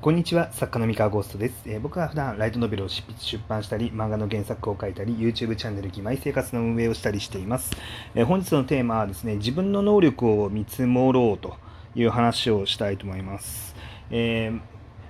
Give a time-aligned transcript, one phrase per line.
[0.00, 1.62] こんにちは、作家の三河ゴーストです。
[1.66, 7.72] えー、僕は普段ライトノベルを執筆出版したり、漫画の原作を書いたり、YouTube チャンネル義妹生活の運営をしたりしています。
[8.14, 11.56] えー、本日のテーマはですね、自分の能力を見積もろうと
[11.96, 13.74] いう話をしたいと思います。
[14.12, 14.60] えー、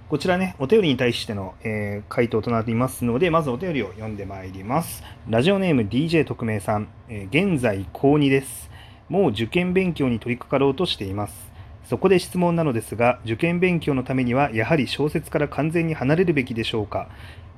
[0.09, 5.05] こちらね、お便りに対しての、え回答となっていますので、まずお便りを読んでまいります。
[5.29, 8.71] ラジオネーム DJ 特命さん、え現在高2です。
[9.11, 11.58] もう受験勉強に取り掛かろうとしています。
[11.89, 17.09] そこで質問なのですが、受験勉強のためにはやはり小説から完全に離れるべきでしょうか？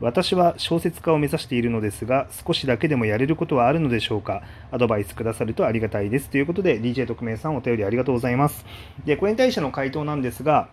[0.00, 4.44] 私は小説家を目指しているのですが、少しだけでもやれることはあるのでしょうか？
[4.70, 6.30] アドバイスくださるとありがたいです。
[6.30, 8.64] ということで、DJ 特命さんお便りありがとうございます。
[9.04, 10.68] で、これに対しての回答なんですが、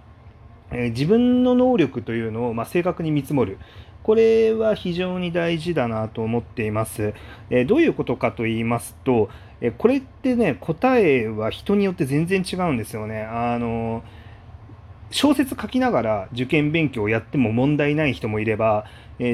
[0.71, 3.57] え、自分の能力というのを、ま、正確に見積もる。
[4.07, 7.13] これは非常に大事だなと思っています。
[7.49, 9.29] え、どういうことかと言いますと、
[9.59, 13.23] えこれってね答えは人によって全然違うんですよね。
[13.23, 14.03] あの
[15.11, 18.85] 小説書きながら受験勉強をやっても問題ない人もいれば、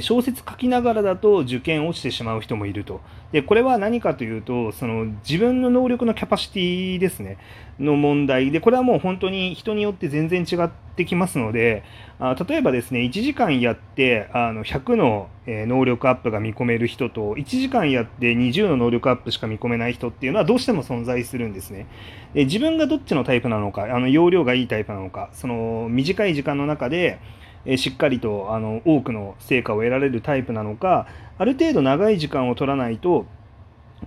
[0.02, 3.02] 小説書きながらだと受験落ちてしまう人もいると。
[3.34, 7.38] で、これは何かというと、その自分の能力のキャパシティですね、
[7.80, 11.84] の問題で、これはもう本当に人によって全然違ってきますので、
[12.20, 21.88] あ例えばですね、1時間やってあの100の、能力アップが見込める人と、1時間やって20の能力アップしか見込めない人っていうのはどうしても存在するんですね。
[22.34, 27.20] で自分がどっちのタイプなのか、あの容量がいいタイプなのか、その短い時間の中で、
[27.66, 33.26] えしっかりとあの多くの成果を得られるタイプなのかある程度長い時間を取らないと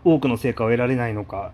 [0.05, 1.53] 多くの成果を得られないのか、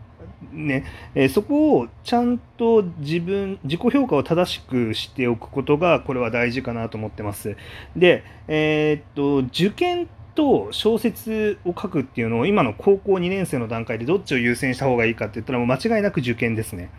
[0.52, 7.56] ねえそこをちゃんと自分自己評価を正しくしておくことがこれは大事かなと思ってます。
[7.96, 16.90] で、えー、っと受験と小説を書くっていうのを今の高校2年生の段階でどっちを優先した方がいいかって言ったらもう間違いなく受験ですね。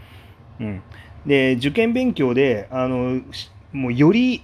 [0.59, 0.81] うん、
[1.26, 3.22] で受験勉強であの
[3.72, 4.44] もうより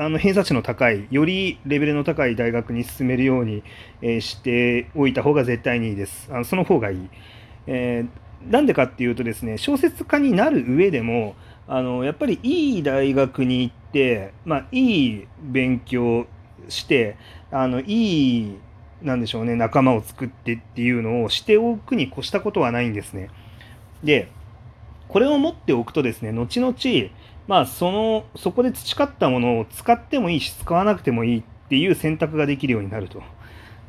[0.00, 3.62] あの偏差値の高い、よりレベルの高い大学に進めるように、
[4.00, 6.30] えー、しておいた方が絶対にいいです。
[6.32, 7.10] あのその方がいい。
[7.66, 11.34] えー、なんでかっていうとですね、小説家になる上でも、
[11.68, 16.26] あのやっぱりいい大学に行って、まあ、いい勉強
[16.70, 17.18] して、
[17.50, 18.58] あのいい、
[19.02, 23.28] なんでしょうね、仲間を作ってっていうのをしておくに越したことはないんですね。
[24.02, 24.32] で、
[25.08, 26.74] これを持っておくとですね、後々、
[27.50, 33.24] まあ、その、そこで培ったものを使ってもいいし、使わなくてもいいっていう選択ができるようになると。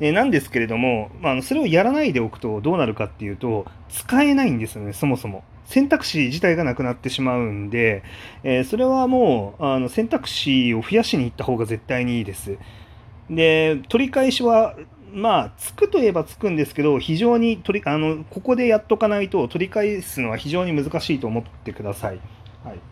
[0.00, 5.44] えなんですけれども、まあ、それをやらないでおくとどうなるかっていうと、使えないんですよね、そもそも。
[5.66, 8.02] 選択肢自体がなくなってしまうんで、
[8.42, 12.58] えー、それはもうあの選択肢を増やしに行った方が絶対にいいです。
[13.30, 14.74] で、取り返しは、
[15.12, 22.18] まあ、つくといえばつくんですけど、非常に取りあのここでやっとかないと取り返すのは非常に難しいと思ってください。
[22.64, 22.91] はい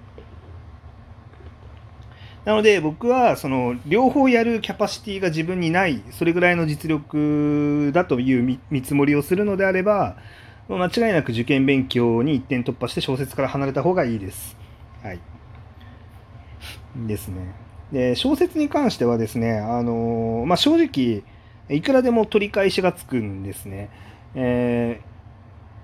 [2.45, 10.17] なので僕はその両方やるキャパシティが自分にないそれぐらいの実力だという見積もりをするのであれば
[10.69, 14.57] 間違いなく受験勉強に一点突破して小説から離れた方がいいです。
[15.03, 15.21] はい。
[17.07, 17.55] ですね。
[17.93, 21.25] で小説に関してはですね、あのまあ、正直
[21.69, 23.91] いくらでも取り返しがつくんですね。
[24.35, 25.01] え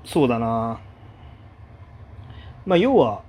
[0.05, 0.78] ー、そうだな。
[2.65, 3.23] まあ、要は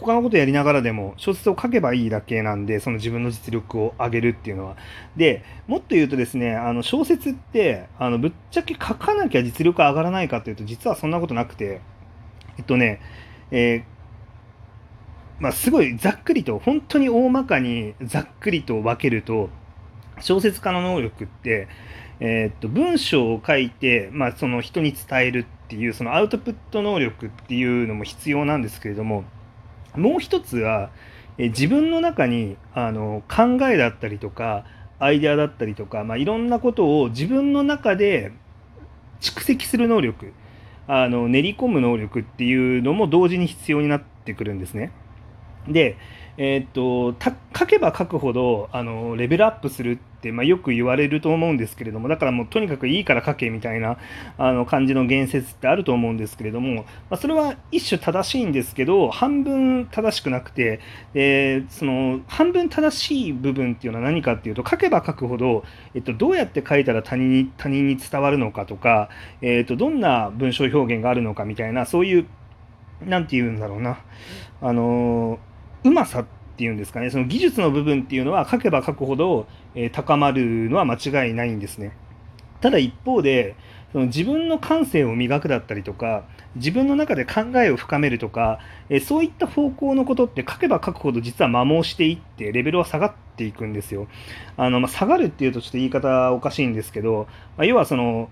[0.00, 4.76] 他のことやりながらでも小説を書けばいいだけなんでその自分の実力を上げるっていうのは。
[5.16, 11.80] でもっと言うとですねあの小説ってあのぶっちゃけ書かなきゃ実力上がらないかというと実はそんなことなくて。
[12.58, 13.00] えっとね
[13.50, 14.00] えー
[15.40, 19.48] まあ、すごいざっくりと本当に大まかにざっくりと分けると
[20.20, 21.66] 小説家の能力って、
[22.20, 29.24] えー、っと文章を書いて、まあ、その人に伝えるっていうそのアウトプット能力っていうのも必要なんですけれども
[29.96, 30.90] もう一つは、
[31.38, 34.64] え自分の中にあの考えだったりとか
[34.98, 38.32] アイデアだったりとか、まあ、いろんなことを自分の中で
[39.20, 40.34] 蓄積する能力
[40.86, 44.92] あの練り込む能力っていうのも同時に必要になってくるんですね。
[45.68, 45.96] で、
[46.42, 47.14] えー、っと
[47.54, 53.98] 書けば書くほどあのレベルアップするって、まあ、よく言われると思うんですけれどもだからもうとにかくいいから書けみたいな
[54.38, 60.80] あの感じの言説ってあると思うんですけれども、まあ、それは一種正しいんですけど半分正しくなくて、
[61.12, 65.64] えー、その半分正しい部分っていうのは何かっていうと書けば書くほど、
[65.94, 69.10] えっと、どうやって書いたら他人に他人に伝わるのかとか、
[69.42, 72.26] えっと、どんな文章表現があるのかみたいなそういう
[73.04, 74.00] 何て言うんだろうな。
[74.62, 75.38] あの
[75.84, 76.24] うまさっ
[76.56, 81.96] ていうんですかねその技術の部分っていうのは書けば書くほど、えー、高まるのは間違いないんですね。
[82.60, 83.56] ただ一方で
[83.92, 86.24] その自分の感性を磨くだったりとか、
[86.54, 94.06] 自分の中で考えを深めるとか、えそういった方向のことって書けば書くほど実は摩耗していってレベルは下がっていくんですよ。
[94.56, 98.30] あのまあ、下がるっていうとちょっと言い方おかしいんですけど、まあ、要はその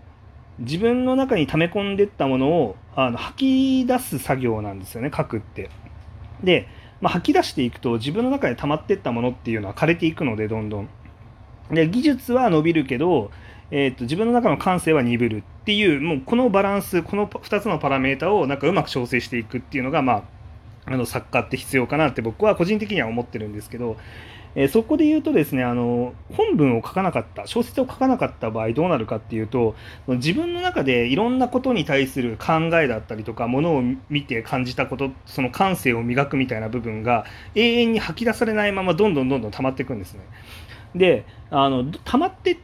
[0.61, 5.71] 自分の中に溜め込んでったものをあの吐き出す作業なんですよね書くって。
[6.43, 6.69] で、
[7.01, 10.89] まあ、吐き出していくと自分の中で溜まってったものっていうのは枯れていくのでどんどん。
[11.71, 13.31] で技術は伸びるけど
[13.71, 20.25] えーと、自分の中の感性は鈍るっていうもうこのバランスこの2つのパラメータをなんかうまく調整していくっていうのが、ま
[20.87, 23.99] あ、あの作家って必要かなって僕は個人的には思ってるんですけど、
[24.55, 29.75] えー、そこで言うとですねあの本文を書かなかった小説を書かなかった場合どうなるかっていうと
[30.07, 37.25] 自分の中でいろんなことに対する考えだったりとかものを見て感じたことその感性を磨くみたいな部分が
[37.55, 40.21] 永遠に吐き出されないままどんどんどんどん溜まっていくんですね。
[40.95, 42.59] であの溜まって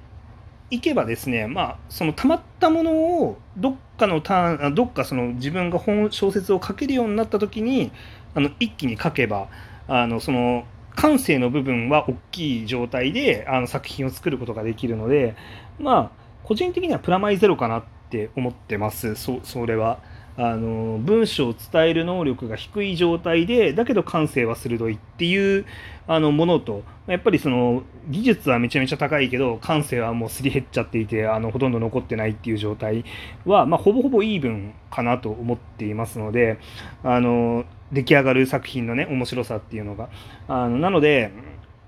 [0.70, 7.92] いけばですね、まあ、そのたまったものをどっかのターンどっかその自分が本小説を書けるようになった時に
[8.34, 9.48] あの一気に書けば
[9.86, 10.64] あのその
[10.94, 15.37] 感性の部分は大きい状態であの作品を作ることができるので
[15.79, 19.99] まあ個人的にはプラマイゼロかなって思ってますそれは。
[20.37, 25.64] あの文章を伝える能力が低い状態でだけど感性は鋭いっていう
[26.08, 33.05] あのものとやっぱりその技術はめちゃめちゃ高いけど感性はもうすり減っちゃっていてあのほとんど残ってないっていう状態
[33.44, 36.58] は、まあ、ほぼほぼイーブンかなと思っていますので
[37.05, 40.08] あの出来上がる作品のね面白さっていうのが。
[40.48, 41.31] あのなので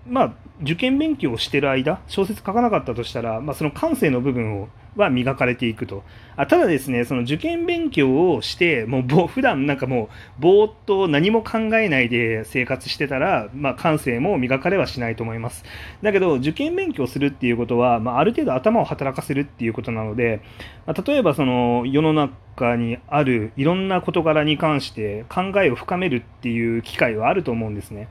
[0.08, 6.02] まあ受験勉強をしてる間小説書かなかったとしたら、まあ、その感性の部分をは磨かれていくと。
[6.36, 10.08] あただですね、その受験勉強をして、もう普段なんかも
[10.38, 15.64] う、ぼーっと何も考えないで生活してたら、まあ、感性も磨かれはしないと思います。
[16.02, 20.40] だけど、受験勉強するっていうことは、まあ、ある程度頭を働かせるっていうことなので、
[20.86, 28.08] まあ、例えばその世の中にあるいろんな事柄に関して考えを深めるっていう機会はあると思うんですね。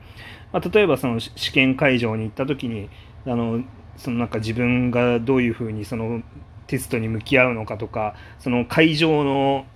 [0.56, 2.88] まあ、例えばその試験会場に行った時に、
[3.26, 3.62] あの
[3.98, 6.22] そのなんか自分がどういうふうにその
[6.66, 9.66] テストに向き合うのかとかその会場の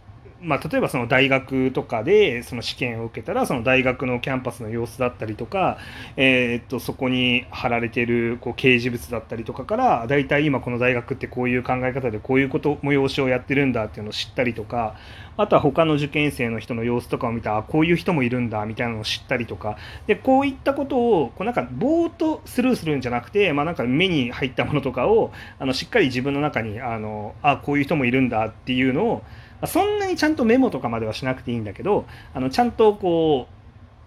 [0.42, 5.78] まあ、例えばその大学とかでその試験を受けたらその大学のキャンパスの様子だったりとか、
[6.16, 14.96] えー、っとそこに貼られてるこう掲示物だったりとかから大体今この大学ってこういう考え方でこういうこと催しをやってるんだっていうのを知ったりとか
[15.36, 19.76] あとは他の受験生の人の様子とかを見たあこういう人もいるんだみたいなのを知ったりとか。
[20.06, 29.22] でこういったことをこうなんかぼーっとスルーするんじゃなくて、まあ、なんか目に入ったものとかをあのしっかり自分の中にあのあこういう人もいるんだっていうのを
[29.66, 33.46] そんなにちゃんとメモとかまではしなくていいんだけどあのちゃんとこ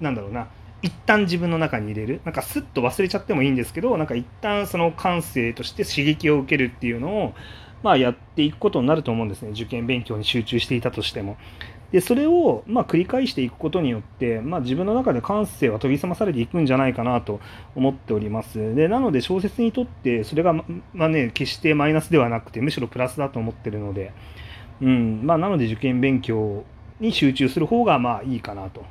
[0.01, 0.47] うなんだろうな
[0.81, 7.33] 一旦自分の中に入れるなんかスッと忘れちゃってもいいんですけどなんか一旦その感性として刺激を受けるっていうのを
[7.83, 11.38] まあやっていくことになると思うんですね受験勉強に集中していたとしても。
[11.94, 17.39] でそれをまあ繰り返していくことによって、まあ、自分の中で感性は研ぎ澄まされていくんじゃないかなと
[17.75, 18.73] 思っております。
[18.73, 24.11] でなので小説にとってそれが、まあね、決してマイナスではなくてむしろプラスだと思ってるので。
[24.81, 26.64] うんまあ、なので受験勉強
[27.00, 28.86] に集中する方がまあいいかなと。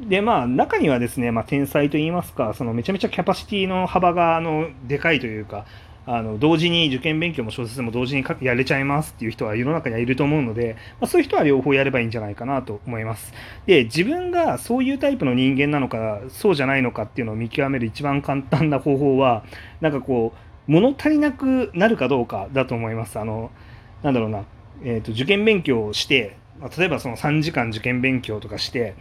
[0.00, 5.64] でまあ中にはですね、まあ、天才といいますかそのめちゃめちゃキャパシティの幅があのでかいというか
[6.08, 13.32] あの同時に受験勉強も小説も同時にやれちゃいますっていう人は世の中にはいると思うので、まあ、そういう人は両方やればいいんじゃないかなと思います。
[13.66, 19.44] で自分がそういうタイプの人間なのかそうじゃないのかっていうのを見極める一番簡単な方法は
[19.80, 20.32] なんかこ
[20.68, 23.18] う物足りなくなるかどうかだと思います。
[23.18, 23.50] あの
[24.04, 24.44] なんだろうな
[24.82, 28.94] えーと、受験勉強をして、まあ、例えばその3時間受験勉強とかして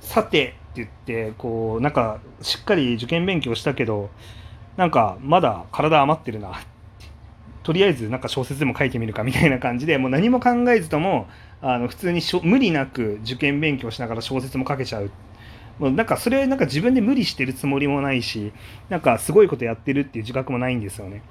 [0.00, 4.10] さてって言ってこうなんかしっかり受験勉強したけど
[4.76, 6.60] なんかまだ体余ってるな
[7.62, 11.26] とりあえずなんか小説でも書いてみるかみたいな感じでもう何も考えずとも
[11.60, 15.10] あの普通にしょ無理なく受験勉強しながら小説も書けちゃう
[15.78, 18.52] もうなんかそれなんか自分で無理してるつもりもないし
[18.88, 21.22] なんかすごいことやってるっていう自覚もないんですよね。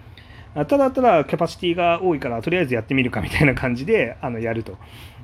[0.65, 4.77] ただただキャパシティが多いからとりあえずやってみるかみたいな感じであのやると。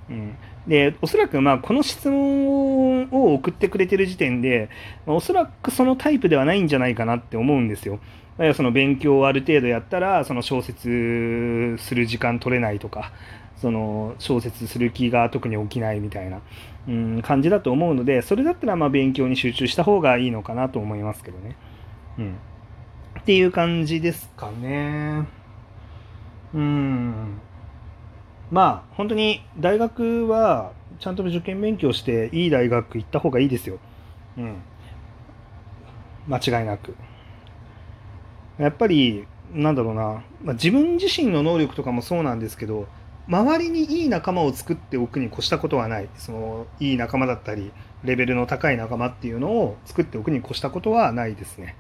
[0.10, 0.36] うん、
[0.68, 4.70] でおそらくまあこの質問を送ってくれてる時点で
[5.06, 8.00] おそらくそのタイプではないんじゃないかなって思うんですよ。
[8.56, 13.12] その勉強をある程度やったらその小説する時間取れないとか
[13.58, 16.42] その小説する気が特に起きないみたいな、
[16.88, 21.56] うん、感じだと思うのでそれだったらまあ勉強に集中した方がいいのかなと思いますけどね。
[22.18, 22.36] うん
[23.20, 25.28] っていう感じですかね。
[26.54, 27.40] うん。
[28.52, 33.80] まあ、本当に大学はちゃんと受験勉強していい大学行った方がいいですよ。
[34.38, 34.62] うん。
[36.28, 36.96] 間違いなく。
[38.58, 42.88] やっぱり、なんだろうな、まあ、自分自身の能力とかもそうなんですけど、
[43.28, 47.72] 周りにいい仲間を作っておくに越したことはないそのいい仲間だったり
[48.04, 51.78] レベルの高い仲間っていうのを作っておくに越したことはないですね。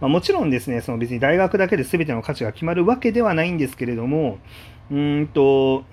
[0.00, 4.38] まあ、もちろんですねその別に大学だけで全ての価値が決まるわけではないんですけれども
[4.90, 5.84] うんと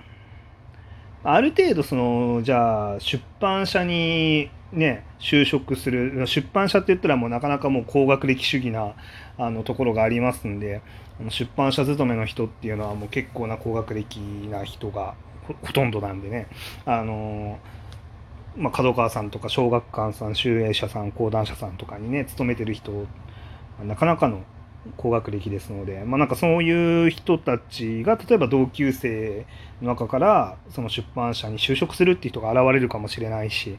[1.23, 8.93] ある程度そのじゃあ出版社にね就職する出版社って言ったらもうなかなかもう高学歴主義な
[9.37, 10.81] あのところがありますんで
[11.29, 14.19] 出版社勤めの人っていうのはもう結構な高学歴
[14.49, 15.15] な人が
[15.63, 16.47] ほとんどなんでね
[16.85, 17.59] あの
[18.55, 23.07] まあ、角川さんとか小学館さん集英社さん講談社さんとかにね勤めてる人
[23.81, 24.43] なかなかの
[24.97, 29.45] 高学歴ですので、まあ、なんかそういう人たちが例えば同級生
[29.81, 33.77] の中からその出版社に就職するっていう人が現れるかもしれないし、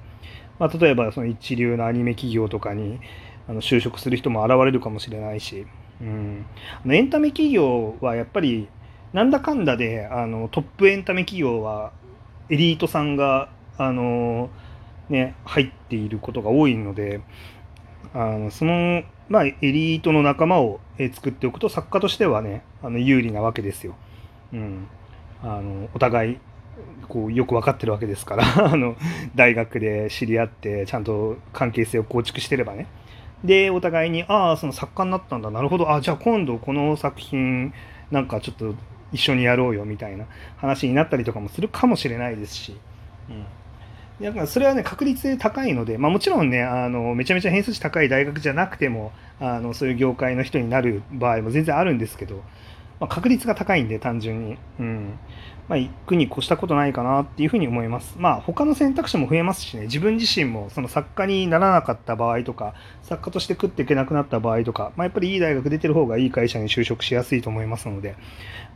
[0.58, 3.00] まあ、例えばその一流のアニメ企業とかに
[3.48, 5.66] あの就職する人も現れるかもしれないし、
[6.00, 6.46] うん、
[6.90, 8.68] エンタメ企業はやっぱり
[9.12, 11.92] なんだかんだであのトップエンタメ企業は
[12.48, 14.50] エリートさんがあの、
[15.08, 17.20] ね、入っていることが多いので
[18.12, 20.80] あのそのまあ、エリートの仲間を
[21.14, 23.94] 作っておくと作家としてはねあの有利なわけですよ。
[24.52, 24.86] うん、
[25.42, 26.38] あのお互い
[27.08, 28.96] こうよく分かってるわけですから あの
[29.34, 32.86] 大学で知り合ってちゃんと関係性を構築してればね。
[33.42, 35.50] でお互いにああその作家になったんだ。
[35.50, 35.90] なるほど。
[35.92, 37.72] あじゃあ今度この作品
[38.10, 38.74] なんかちょっと
[39.12, 42.76] 一緒にやろうよみたいな話になったりとかもするかもしれないですし。
[43.30, 43.44] うん。
[44.20, 52.36] だからそれはね確率高いので、まあ、もちろんねあのめちゃめちゃ偏差値高い大学じゃなくてもあのそういう業界の人になる場合も全然あるんですけど、
[53.00, 55.18] まあ、確率が高いんで単純に、うん
[55.68, 58.14] まあ、行くに越したことないかなっていうふうに思います。
[58.18, 68.14] まあ他の選択肢も増えますしね自分自身もその作家にならなかった場合とか作家として食っていけなくなった場合とか、まあ、やっぱりいい大学出てる方がいい会社に就職しやすいと思いますので、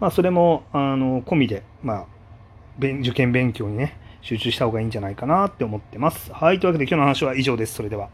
[0.00, 2.06] まあ、それもあの込みで、まあ、
[2.78, 6.32] 受験勉強にね集中した方がいいんじゃないかなって思ってます。
[6.32, 6.60] はい。
[6.60, 7.74] というわけで今日の話は以上です。
[7.74, 8.08] それでは。